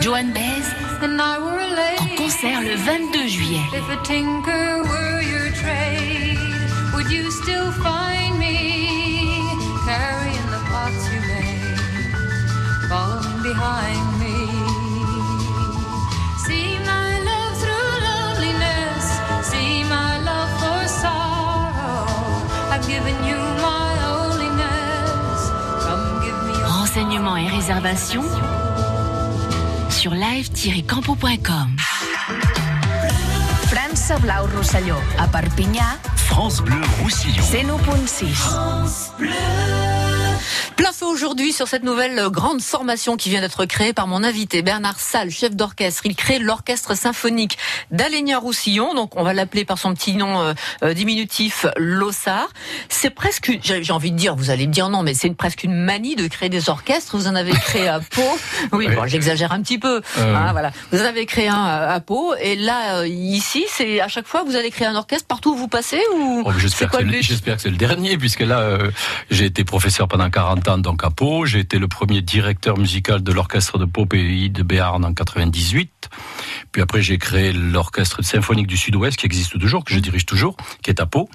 Joan 0.00 0.32
Baez 0.32 0.64
en 1.98 2.06
concert 2.16 2.62
le 2.62 2.74
22 2.74 3.28
juillet. 3.28 3.62
If 3.72 3.88
a 3.90 3.96
Renseignements 26.64 27.36
et 27.36 27.46
réservations 27.48 28.24
sur 29.90 30.12
live-campo.com. 30.12 31.76
France 33.66 34.12
Blau 34.20 34.46
Roussillon, 34.56 34.96
à 35.18 35.26
Perpinyà. 35.28 35.98
France 36.16 36.60
Bleu 36.60 36.80
Roussillon. 37.02 37.42
101.6. 37.42 38.26
France 38.34 39.10
Bleu. 39.18 40.17
Plein 40.76 40.92
feu 40.92 41.06
aujourd'hui 41.06 41.52
sur 41.52 41.66
cette 41.68 41.82
nouvelle 41.82 42.28
grande 42.30 42.60
formation 42.60 43.16
qui 43.16 43.30
vient 43.30 43.40
d'être 43.40 43.64
créée 43.64 43.92
par 43.92 44.06
mon 44.06 44.22
invité 44.22 44.62
Bernard 44.62 45.00
Salle, 45.00 45.30
chef 45.30 45.54
d'orchestre. 45.56 46.02
Il 46.04 46.14
crée 46.14 46.38
l'orchestre 46.38 46.96
symphonique 46.96 47.58
d'Alénia 47.90 48.38
Roussillon, 48.38 48.94
donc 48.94 49.16
on 49.16 49.22
va 49.24 49.32
l'appeler 49.32 49.64
par 49.64 49.78
son 49.78 49.92
petit 49.94 50.14
nom 50.14 50.40
euh, 50.40 50.54
euh, 50.84 50.94
diminutif 50.94 51.66
Lossard. 51.76 52.48
C'est 52.88 53.10
presque, 53.10 53.48
une- 53.48 53.60
j'ai 53.62 53.92
envie 53.92 54.12
de 54.12 54.16
dire, 54.16 54.36
vous 54.36 54.50
allez 54.50 54.66
me 54.66 54.72
dire 54.72 54.88
non, 54.88 55.02
mais 55.02 55.14
c'est 55.14 55.30
presque 55.30 55.64
une 55.64 55.74
manie 55.74 56.16
de 56.16 56.26
créer 56.28 56.48
des 56.48 56.68
orchestres. 56.70 57.16
Vous 57.16 57.26
en 57.26 57.34
avez 57.34 57.52
créé 57.52 57.88
à 57.88 58.00
Pau. 58.10 58.22
Oui, 58.72 58.86
Oui. 58.88 58.94
bon, 58.94 59.06
j'exagère 59.06 59.52
un 59.52 59.60
petit 59.62 59.78
peu. 59.78 60.00
Euh. 60.18 60.34
Hein, 60.36 60.52
voilà. 60.52 60.70
Vous 60.92 61.00
en 61.00 61.04
avez 61.04 61.26
créé 61.26 61.48
un 61.48 61.64
à 61.64 62.00
Pau, 62.00 62.34
et 62.40 62.56
là, 62.56 63.04
ici, 63.06 63.64
c'est 63.68 64.00
à 64.00 64.08
chaque 64.08 64.26
fois 64.26 64.44
vous 64.44 64.56
allez 64.56 64.70
créer 64.70 64.86
un 64.86 64.94
orchestre 64.96 65.26
partout 65.26 65.52
où 65.52 65.56
vous 65.56 65.68
passez 65.68 66.00
ou 66.14 66.42
Oh, 66.46 66.52
J'espère 66.58 66.90
que, 66.90 66.98
c'est 67.58 67.70
le- 67.70 67.76
dernier, 67.76 68.16
puisque 68.16 68.40
là, 68.40 68.60
euh, 68.60 68.90
j'ai 69.30 69.46
été 69.46 69.64
professeur 69.64 70.06
pendant 70.08 70.27
40 70.30 70.68
ans 70.68 70.78
donc 70.78 71.04
à 71.04 71.10
Pau. 71.10 71.46
J'ai 71.46 71.60
été 71.60 71.78
le 71.78 71.88
premier 71.88 72.22
directeur 72.22 72.78
musical 72.78 73.22
de 73.22 73.32
l'orchestre 73.32 73.78
de 73.78 73.84
Pau 73.84 74.06
Pays 74.06 74.50
de 74.50 74.62
Béarn 74.62 75.04
en 75.04 75.14
98. 75.14 76.10
Puis 76.72 76.82
après, 76.82 77.02
j'ai 77.02 77.18
créé 77.18 77.52
l'orchestre 77.52 78.22
symphonique 78.22 78.66
du 78.66 78.76
Sud-Ouest, 78.76 79.16
qui 79.16 79.26
existe 79.26 79.58
toujours, 79.58 79.84
que 79.84 79.92
je 79.94 79.98
dirige 79.98 80.26
toujours, 80.26 80.56
qui 80.82 80.90
est 80.90 81.00
à 81.00 81.06
Pau. 81.06 81.28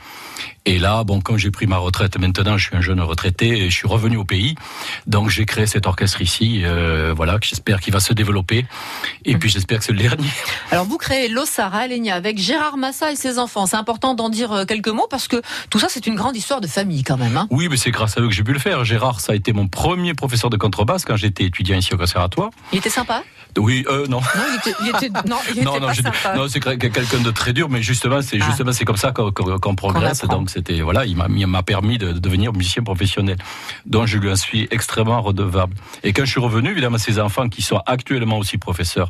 Et 0.65 0.79
là, 0.79 1.03
bon, 1.03 1.19
quand 1.19 1.37
j'ai 1.37 1.51
pris 1.51 1.67
ma 1.67 1.77
retraite 1.77 2.17
maintenant, 2.17 2.57
je 2.57 2.67
suis 2.67 2.75
un 2.75 2.81
jeune 2.81 3.01
retraité 3.01 3.49
et 3.65 3.69
je 3.69 3.75
suis 3.75 3.87
revenu 3.87 4.15
au 4.17 4.23
pays. 4.23 4.55
Donc 5.07 5.29
j'ai 5.29 5.45
créé 5.45 5.67
cet 5.67 5.87
orchestre 5.87 6.21
ici, 6.21 6.61
euh, 6.63 7.13
voilà, 7.15 7.37
que 7.39 7.45
j'espère 7.45 7.81
qu'il 7.81 7.91
va 7.93 7.99
se 7.99 8.13
développer. 8.13 8.65
Et 9.25 9.35
puis 9.37 9.49
j'espère 9.49 9.79
que 9.79 9.83
c'est 9.85 9.91
le 9.91 9.99
dernier. 9.99 10.27
Alors 10.71 10.85
vous 10.85 10.97
créez 10.97 11.27
l'Ossara 11.27 11.79
Alenia 11.79 12.15
avec 12.15 12.37
Gérard 12.37 12.77
Massa 12.77 13.11
et 13.11 13.15
ses 13.15 13.39
enfants. 13.39 13.65
C'est 13.65 13.75
important 13.75 14.13
d'en 14.13 14.29
dire 14.29 14.51
euh, 14.53 14.65
quelques 14.65 14.87
mots 14.87 15.07
parce 15.09 15.27
que 15.27 15.41
tout 15.69 15.79
ça 15.79 15.87
c'est 15.89 16.07
une 16.07 16.15
grande 16.15 16.35
histoire 16.37 16.61
de 16.61 16.67
famille 16.67 17.03
quand 17.03 17.17
même. 17.17 17.35
Hein. 17.35 17.47
Oui, 17.49 17.67
mais 17.69 17.75
c'est 17.77 17.91
grâce 17.91 18.17
à 18.17 18.21
eux 18.21 18.27
que 18.29 18.33
j'ai 18.33 18.43
pu 18.43 18.53
le 18.53 18.59
faire. 18.59 18.85
Gérard, 18.85 19.19
ça 19.19 19.33
a 19.33 19.35
été 19.35 19.51
mon 19.51 19.67
premier 19.67 20.13
professeur 20.13 20.49
de 20.49 20.57
contrebasse 20.57 21.03
quand 21.03 21.17
j'étais 21.17 21.43
étudiant 21.43 21.77
ici 21.77 21.93
au 21.93 21.97
conservatoire. 21.97 22.49
Il 22.71 22.79
était 22.79 22.89
sympa? 22.89 23.23
Oui, 23.57 23.85
euh, 23.87 24.07
non. 24.07 24.19
Non, 24.19 24.43
il 24.51 24.55
était, 24.69 24.77
il 24.81 24.87
était- 24.89 25.27
non, 25.29 25.37
il 25.49 25.51
était 25.57 25.65
non, 25.65 25.79
non, 25.79 25.87
pas 25.87 25.93
je- 25.93 26.01
sympa. 26.01 26.35
non, 26.35 26.47
c'est 26.47 26.59
que- 26.59 26.69
que- 26.75 26.87
quelqu'un 26.87 27.19
de 27.19 27.29
très 27.31 27.53
dur, 27.53 27.69
mais 27.69 27.83
justement, 27.83 28.21
c'est 28.21 28.39
Ah. 28.41 28.45
justement 28.47 28.71
c'est 28.71 28.85
comme 28.85 28.97
ça 28.97 29.11
qu'on 29.11 29.31
qu'on 29.31 29.75
progresse. 29.75 30.23
Donc 30.37 30.49
c'était 30.49 30.81
voilà, 30.81 31.05
il 31.05 31.15
m'a 31.15 31.63
permis 31.63 31.97
de, 31.97 32.11
de 32.13 32.19
devenir 32.19 32.53
musicien 32.53 32.83
professionnel, 32.83 33.37
dont 33.85 34.05
je 34.05 34.17
lui 34.17 34.29
en 34.31 34.35
suis 34.35 34.67
extrêmement 34.71 35.21
redevable. 35.21 35.75
Et 36.03 36.13
quand 36.13 36.25
je 36.25 36.31
suis 36.31 36.39
revenu, 36.41 36.71
évidemment, 36.71 36.97
ces 36.97 37.19
enfants 37.19 37.49
qui 37.49 37.61
sont 37.61 37.81
actuellement 37.85 38.37
aussi 38.37 38.57
professeurs 38.57 39.09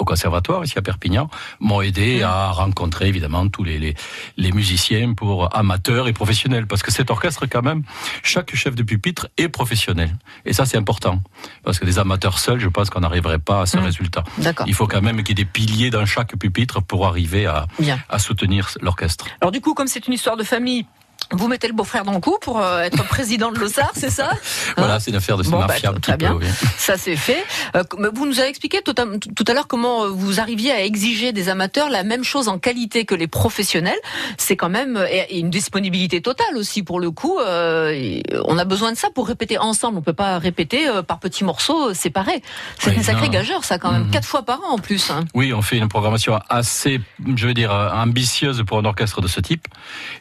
au 0.00 0.04
conservatoire 0.04 0.64
ici 0.64 0.76
à 0.76 0.82
Perpignan 0.82 1.28
m'ont 1.60 1.80
aidé 1.80 2.18
Mm. 2.20 2.22
à 2.24 2.50
rencontrer 2.50 3.06
évidemment 3.08 3.48
tous 3.48 3.62
les, 3.64 3.78
les 3.78 3.94
les 4.36 4.50
musiciens 4.52 5.14
pour 5.14 5.54
amateurs 5.56 6.08
et 6.08 6.12
professionnels, 6.12 6.66
parce 6.66 6.82
que 6.82 6.90
cet 6.90 7.10
orchestre 7.10 7.46
quand 7.46 7.62
même, 7.62 7.82
chaque 8.22 8.54
chef 8.56 8.74
de 8.74 8.82
pupitre 8.82 9.28
est 9.38 9.48
professionnel, 9.48 10.10
et 10.44 10.52
ça 10.52 10.64
c'est 10.66 10.76
important, 10.76 11.20
parce 11.62 11.78
que 11.78 11.84
des 11.84 11.98
amateurs 12.00 12.38
seuls, 12.40 12.58
je 12.58 12.68
pense 12.68 12.90
qu'on 12.90 13.00
n'arriverait 13.00 13.38
pas 13.38 13.62
à 13.62 13.66
ce 13.66 13.76
Mm. 13.78 13.84
résultat. 13.84 14.24
Il 14.66 14.74
faut 14.74 14.86
quand 14.88 15.00
même 15.02 15.22
qu'il 15.22 15.38
y 15.38 15.40
ait 15.40 15.44
des 15.44 15.50
piliers 15.50 15.90
dans 15.90 16.04
chaque 16.06 16.36
pupitre 16.36 16.82
pour 16.82 17.06
arriver 17.06 17.46
à, 17.46 17.66
Bien. 17.78 17.98
à 18.08 18.18
soutenir 18.18 18.70
l'orchestre. 18.80 19.26
Alors 19.40 19.52
du 19.52 19.60
coup, 19.60 19.74
comme 19.74 19.86
c'est 19.86 20.06
une 20.08 20.12
histoire 20.14 20.36
de 20.36 20.42
famille, 20.44 20.63
amis. 20.64 20.93
Vous 21.36 21.48
mettez 21.48 21.66
le 21.68 21.72
beau-frère 21.74 22.04
dans 22.04 22.12
le 22.12 22.20
coup 22.20 22.36
pour 22.40 22.60
euh, 22.60 22.80
être 22.82 23.04
président 23.04 23.50
de 23.52 23.58
l'Ossar, 23.58 23.90
c'est 23.94 24.10
ça 24.10 24.30
Voilà, 24.76 25.00
c'est 25.00 25.10
une 25.10 25.16
affaire 25.16 25.36
de 25.36 25.42
Bon, 25.44 25.58
bah, 25.58 25.66
mafia 25.68 25.90
un 25.90 25.94
très 25.94 26.16
bien. 26.16 26.32
peu. 26.32 26.44
oui. 26.44 26.50
Ça 26.78 26.96
c'est 26.96 27.16
fait. 27.16 27.44
Euh, 27.76 27.82
vous 28.14 28.26
nous 28.26 28.40
avez 28.40 28.48
expliqué 28.48 28.80
tout 28.82 28.94
à, 28.98 29.04
tout 29.34 29.44
à 29.46 29.52
l'heure 29.54 29.66
comment 29.66 30.04
euh, 30.04 30.08
vous 30.08 30.40
arriviez 30.40 30.72
à 30.72 30.82
exiger 30.84 31.32
des 31.32 31.48
amateurs 31.48 31.90
la 31.90 32.02
même 32.04 32.24
chose 32.24 32.48
en 32.48 32.58
qualité 32.58 33.04
que 33.04 33.14
les 33.14 33.26
professionnels. 33.26 33.98
C'est 34.38 34.56
quand 34.56 34.68
même 34.70 35.04
une 35.30 35.50
disponibilité 35.50 36.20
totale 36.22 36.56
aussi 36.56 36.82
pour 36.82 37.00
le 37.00 37.10
coup. 37.10 37.38
on 37.38 38.58
a 38.58 38.64
besoin 38.64 38.92
de 38.92 38.96
ça 38.96 39.08
pour 39.14 39.26
répéter 39.28 39.58
ensemble. 39.58 39.98
On 39.98 40.02
peut 40.02 40.12
pas 40.12 40.38
répéter 40.38 40.86
par 41.06 41.18
petits 41.18 41.44
morceaux 41.44 41.94
séparés. 41.94 42.42
C'est 42.78 42.90
Oui, 42.90 42.96
un 42.98 43.02
sacré 43.02 43.28
gageur 43.28 43.64
ça 43.64 43.78
quand 43.78 43.92
même. 43.92 44.04
Mhm. 44.04 44.10
Quatre 44.10 44.26
fois 44.28 44.42
par 44.44 44.60
an 44.64 44.74
en 44.74 44.78
plus. 44.78 45.10
hein. 45.10 45.24
Oui, 45.34 45.52
on 45.52 45.62
fait 45.62 45.76
une 45.78 45.88
programmation 45.88 46.38
assez, 46.48 47.00
je 47.36 47.46
veux 47.46 47.54
dire, 47.54 47.70
ambitieuse 47.72 48.62
pour 48.66 48.78
un 48.78 48.84
orchestre 48.84 49.20
de 49.20 49.28
ce 49.28 49.40
type. 49.40 49.66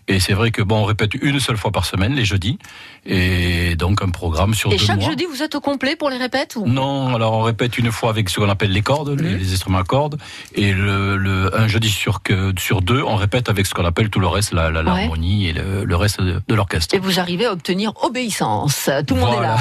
Et 0.08 0.20
c'est 0.20 0.34
vrai 0.34 0.51
que 0.51 0.62
bon, 0.62 0.77
on 0.82 0.86
répète 0.86 1.02
une 1.22 1.39
seule 1.39 1.57
fois 1.57 1.72
par 1.72 1.86
semaine, 1.86 2.13
les 2.15 2.25
jeudis, 2.25 2.57
et 3.05 3.75
donc 3.75 4.01
un 4.01 4.10
programme 4.10 4.53
sur 4.53 4.72
Et 4.72 4.77
deux 4.77 4.86
chaque 4.86 5.00
mois. 5.00 5.10
jeudi 5.10 5.25
vous 5.25 5.43
êtes 5.43 5.55
au 5.55 5.62
complet 5.62 5.95
pour 5.95 6.10
les 6.10 6.17
répètes 6.17 6.55
ou 6.55 6.65
Non, 6.65 7.13
alors 7.15 7.33
on 7.33 7.41
répète 7.41 7.77
une 7.77 7.91
fois 7.91 8.10
avec 8.10 8.29
ce 8.29 8.39
qu'on 8.39 8.50
appelle 8.50 8.72
les 8.72 8.81
cordes, 8.81 9.10
les, 9.19 9.31
Mhm. 9.31 9.38
les 9.38 9.53
instruments 9.53 9.79
à 9.79 9.83
cordes, 9.83 10.17
et 10.55 10.72
le, 10.72 11.17
le- 11.17 11.55
un 11.57 11.67
jeudi 11.67 11.89
sur, 11.89 12.22
que, 12.24 12.53
sur 12.57 12.81
deux, 12.81 13.01
on 13.03 13.15
répète 13.15 13.50
avec 13.50 13.65
ce 13.65 13.74
qu'on 13.74 13.86
appelle 13.86 14.10
tout 14.10 14.19
le 14.19 14.27
reste, 14.27 14.53
la- 14.53 14.69
la- 14.72 14.79
Ouais. 14.81 14.86
l'harmonie 14.86 15.48
et 15.50 15.53
le, 15.53 15.83
le 15.83 15.95
reste 15.95 16.22
de, 16.22 16.41
de 16.48 16.55
l'orchestre. 16.55 16.95
Et 16.95 17.00
vous 17.00 17.19
arrivez 17.19 17.45
à 17.45 17.51
obtenir 17.51 17.93
obéissance. 18.03 18.89
Tout 19.07 19.15
le 19.15 19.22
monde 19.22 19.33
Voilà. 19.33 19.55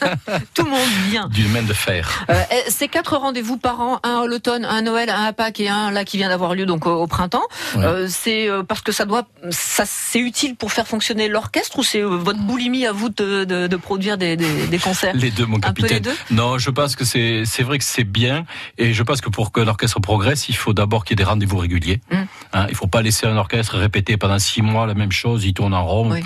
est 0.00 0.04
là. 0.04 0.40
Tout 0.54 0.64
le 0.64 0.70
monde 0.70 0.88
vient. 1.10 1.28
D'une 1.28 1.48
main 1.50 1.62
de 1.62 1.72
fer. 1.72 2.24
Euh, 2.30 2.34
c'est 2.68 2.88
quatre 2.88 3.16
rendez-vous 3.16 3.58
par 3.58 3.80
an, 3.80 4.00
un 4.02 4.22
à 4.22 4.26
l'automne, 4.26 4.64
un 4.64 4.76
à 4.78 4.80
Noël, 4.82 5.10
un 5.10 5.24
à 5.24 5.32
Pâques 5.32 5.60
et 5.60 5.68
un 5.68 5.90
là 5.90 6.04
qui 6.04 6.16
vient 6.16 6.28
d'avoir 6.28 6.54
lieu 6.54 6.64
donc 6.66 6.86
au, 6.86 6.92
au 7.02 7.06
printemps. 7.06 7.42
Ouais. 7.76 7.84
Euh, 7.84 8.06
c'est 8.08 8.48
euh, 8.48 8.62
parce 8.62 8.80
que 8.80 8.92
ça 8.92 9.04
doit, 9.04 9.24
ça 9.50 9.84
c'est 9.86 10.18
utile 10.20 10.56
pour 10.60 10.70
faire 10.70 10.86
fonctionner 10.86 11.26
l'orchestre 11.28 11.78
ou 11.78 11.82
c'est 11.82 12.02
euh, 12.02 12.06
votre 12.06 12.38
boulimie 12.38 12.86
à 12.86 12.92
vous 12.92 13.08
de, 13.08 13.44
de, 13.44 13.66
de 13.66 13.76
produire 13.76 14.16
des, 14.18 14.36
des, 14.36 14.66
des 14.68 14.78
concerts? 14.78 15.14
Les 15.14 15.30
deux, 15.32 15.46
mon 15.46 15.56
Un 15.56 15.72
peu 15.72 15.82
les 15.82 15.88
capitaine. 15.88 16.14
deux? 16.30 16.34
Non, 16.36 16.58
je 16.58 16.70
pense 16.70 16.94
que 16.94 17.04
c'est 17.04 17.44
c'est 17.46 17.64
vrai 17.64 17.78
que 17.78 17.84
c'est 17.84 18.04
bien, 18.04 18.44
et 18.78 18.92
je 18.92 19.02
pense 19.02 19.20
que 19.20 19.30
pour 19.30 19.50
que 19.50 19.60
l'orchestre 19.60 19.98
progresse, 20.00 20.48
il 20.48 20.56
faut 20.56 20.72
d'abord 20.74 21.04
qu'il 21.04 21.14
y 21.14 21.20
ait 21.20 21.24
des 21.24 21.28
rendez-vous 21.28 21.56
réguliers. 21.58 22.00
Mm. 22.12 22.16
Hein, 22.52 22.66
il 22.68 22.76
faut 22.76 22.86
pas 22.86 23.02
laisser 23.02 23.26
un 23.26 23.36
orchestre 23.36 23.76
répéter 23.78 24.16
pendant 24.16 24.38
six 24.38 24.62
mois 24.62 24.86
la 24.86 24.94
même 24.94 25.12
chose, 25.12 25.44
il 25.44 25.54
tourne 25.54 25.74
en 25.74 25.84
rond, 25.84 26.12
Oui. 26.12 26.22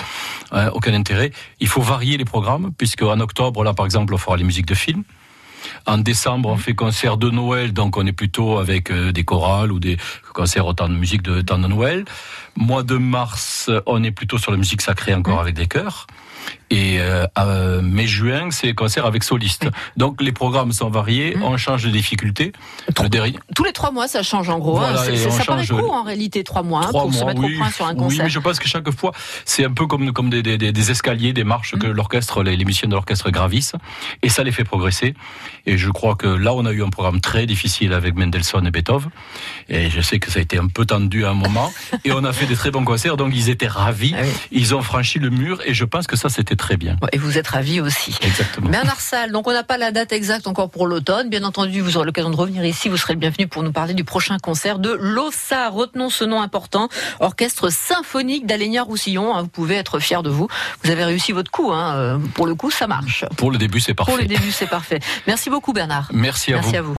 Hein, 0.52 0.70
aucun 0.74 0.92
intérêt. 0.94 1.30
Il 1.60 1.68
faut 1.68 1.80
varier 1.80 2.16
les 2.16 2.24
programmes, 2.26 2.72
puisque 2.76 3.02
en 3.02 3.20
octobre, 3.20 3.62
là 3.64 3.72
par 3.72 3.86
exemple, 3.86 4.12
on 4.12 4.18
fera 4.18 4.36
les 4.36 4.44
musiques 4.44 4.66
de 4.66 4.74
films. 4.74 5.04
En 5.86 5.98
décembre, 5.98 6.48
on 6.48 6.56
fait 6.56 6.74
concert 6.74 7.16
de 7.18 7.30
Noël, 7.30 7.72
donc 7.72 7.96
on 7.96 8.06
est 8.06 8.12
plutôt 8.12 8.58
avec 8.58 8.90
euh, 8.90 9.12
des 9.12 9.24
chorales 9.24 9.70
ou 9.72 9.78
des 9.78 9.96
concerts 10.32 10.66
autant 10.66 10.88
de 10.88 10.94
musique 10.94 11.22
de 11.22 11.40
temps 11.42 11.58
de 11.58 11.66
Noël. 11.68 12.04
Mois 12.56 12.82
de 12.82 12.96
mars, 12.96 13.70
on 13.86 14.02
est 14.02 14.10
plutôt 14.12 14.38
sur 14.38 14.50
la 14.50 14.56
musique 14.56 14.80
sacrée 14.80 15.14
encore 15.14 15.36
Mm. 15.36 15.40
avec 15.40 15.54
des 15.54 15.66
chœurs. 15.66 16.06
Et 16.70 16.98
euh, 17.00 17.26
euh, 17.38 17.80
mai-juin, 17.80 18.50
c'est 18.50 18.74
concert 18.74 19.06
avec 19.06 19.24
solistes. 19.24 19.66
Donc 19.96 20.20
les 20.20 20.32
programmes 20.32 20.72
sont 20.72 20.90
variés, 20.90 21.36
Mm. 21.36 21.42
on 21.42 21.56
change 21.56 21.84
de 21.84 21.90
difficulté. 21.90 22.52
Le 22.88 23.32
Tous 23.54 23.64
les 23.64 23.72
trois 23.72 23.90
mois, 23.90 24.08
ça 24.08 24.22
change 24.22 24.48
en 24.50 24.58
gros. 24.58 24.78
hein. 24.78 24.92
Voilà, 24.92 25.16
ça 25.30 25.44
paraît 25.44 25.66
court 25.66 25.92
en 25.92 26.02
réalité, 26.02 26.44
trois 26.44 26.62
mois, 26.62 26.80
hein, 26.84 26.88
trois 26.88 27.02
pour 27.02 27.14
se 27.14 27.24
mettre 27.24 27.40
oui. 27.40 27.54
au 27.54 27.58
point 27.58 27.70
sur 27.70 27.86
un 27.86 27.92
Oui, 27.92 27.96
concert. 27.98 28.24
mais 28.24 28.30
je 28.30 28.38
pense 28.40 28.58
que 28.58 28.68
chaque 28.68 28.90
fois, 28.90 29.12
c'est 29.46 29.64
un 29.64 29.72
peu 29.72 29.86
comme, 29.86 30.12
comme 30.12 30.28
des, 30.30 30.42
des, 30.42 30.58
des- 30.58 30.72
des 30.72 30.90
escaliers, 30.90 31.32
des 31.32 31.44
marches 31.44 31.76
que 31.78 31.86
l'orchestre, 31.86 32.42
les, 32.42 32.56
les 32.56 32.64
musiciens 32.64 32.88
de 32.88 32.94
l'orchestre 32.94 33.30
gravissent. 33.30 33.74
Et 34.22 34.28
ça 34.28 34.42
les 34.44 34.52
fait 34.52 34.64
progresser. 34.64 35.14
Et 35.66 35.73
je 35.78 35.90
crois 35.90 36.14
que 36.16 36.26
là, 36.26 36.52
on 36.54 36.64
a 36.66 36.72
eu 36.72 36.82
un 36.82 36.88
programme 36.90 37.20
très 37.20 37.46
difficile 37.46 37.92
avec 37.92 38.14
Mendelssohn 38.14 38.66
et 38.66 38.70
Beethoven. 38.70 39.10
Et 39.68 39.90
je 39.90 40.00
sais 40.00 40.18
que 40.18 40.30
ça 40.30 40.38
a 40.38 40.42
été 40.42 40.58
un 40.58 40.68
peu 40.68 40.84
tendu 40.84 41.24
à 41.24 41.30
un 41.30 41.34
moment. 41.34 41.72
et 42.04 42.12
on 42.12 42.24
a 42.24 42.32
fait 42.32 42.46
des 42.46 42.56
très 42.56 42.70
bons 42.70 42.84
concerts, 42.84 43.16
donc 43.16 43.32
ils 43.34 43.48
étaient 43.50 43.66
ravis. 43.68 44.14
Ah 44.16 44.22
oui. 44.22 44.30
Ils 44.52 44.74
ont 44.74 44.82
franchi 44.82 45.18
le 45.18 45.30
mur 45.30 45.60
et 45.64 45.74
je 45.74 45.84
pense 45.84 46.06
que 46.06 46.16
ça, 46.16 46.28
c'était 46.28 46.56
très 46.56 46.76
bien. 46.76 46.96
Et 47.12 47.18
vous 47.18 47.38
êtes 47.38 47.48
ravis 47.48 47.80
aussi. 47.80 48.16
Exactement. 48.22 48.70
Bernard 48.70 49.00
Salle, 49.00 49.32
donc 49.32 49.46
on 49.46 49.52
n'a 49.52 49.64
pas 49.64 49.78
la 49.78 49.90
date 49.92 50.12
exacte 50.12 50.46
encore 50.46 50.70
pour 50.70 50.86
l'automne. 50.86 51.30
Bien 51.30 51.44
entendu, 51.44 51.80
vous 51.80 51.96
aurez 51.96 52.06
l'occasion 52.06 52.30
de 52.30 52.36
revenir 52.36 52.64
ici. 52.64 52.88
Vous 52.88 52.96
serez 52.96 53.14
le 53.14 53.18
bienvenu 53.20 53.46
pour 53.46 53.62
nous 53.62 53.72
parler 53.72 53.94
du 53.94 54.04
prochain 54.04 54.36
concert 54.38 54.78
de 54.78 54.90
l'OSSA. 55.00 55.68
Retenons 55.70 56.10
ce 56.10 56.24
nom 56.24 56.42
important. 56.42 56.88
Orchestre 57.20 57.70
symphonique 57.70 58.46
d'Alénia 58.46 58.82
Roussillon. 58.82 59.34
hein, 59.34 59.42
Vous 59.42 59.48
pouvez 59.48 59.76
être 59.76 59.98
fiers 60.00 60.22
de 60.22 60.30
vous. 60.30 60.48
Vous 60.82 60.90
avez 60.90 61.04
réussi 61.04 61.32
votre 61.32 61.50
coup. 61.50 61.72
hein. 61.72 61.94
Euh, 61.96 62.18
Pour 62.34 62.46
le 62.46 62.54
coup, 62.54 62.70
ça 62.70 62.86
marche. 62.86 63.24
Pour 63.36 63.50
le 63.50 63.58
début, 63.58 63.80
c'est 63.80 63.94
parfait. 63.94 64.12
Pour 64.12 64.20
le 64.20 64.26
début, 64.26 64.50
c'est 64.52 64.66
parfait. 64.68 65.00
Merci 65.26 65.48
beaucoup, 65.50 65.63
Bernard. 65.72 66.08
Merci 66.12 66.52
à 66.52 66.56
vous. 66.56 66.62
Merci 66.62 66.76
à 66.76 66.82
vous. 66.82 66.92